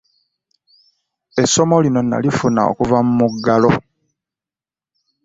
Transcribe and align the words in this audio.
Essomo 1.41 1.75
lino 1.83 2.01
nalifuna 2.03 2.61
okuva 2.71 2.97
mu 3.05 3.11
muggalo. 3.19 3.71